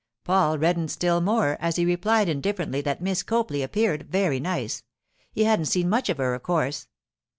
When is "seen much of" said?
5.65-6.17